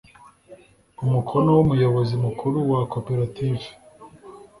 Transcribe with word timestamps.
umukono 1.03 1.49
w’umuyobozi 1.57 2.15
mukuru 2.25 2.57
wa 2.71 2.81
coperative 2.93 3.67